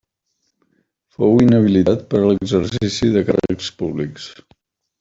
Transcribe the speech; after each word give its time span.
Fou 1.17 1.35
inhabilitat 1.43 2.01
per 2.15 2.23
a 2.23 2.31
l'exercici 2.31 3.13
de 3.19 3.25
càrrecs 3.31 3.71
públics. 3.83 4.29